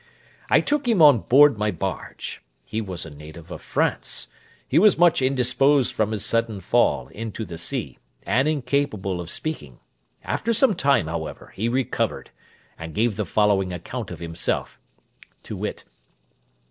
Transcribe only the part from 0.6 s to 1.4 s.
took him on